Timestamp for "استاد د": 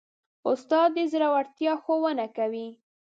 0.49-0.97